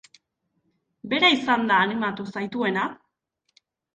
[1.13, 2.87] Bera izan da animatu zaituena?